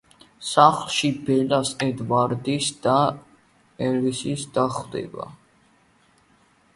სახლში 0.51 1.09
ბელას 1.27 1.73
ედვარდის 1.87 2.69
და, 2.85 2.95
ელისი 3.89 4.33
დახვდება. 4.57 5.27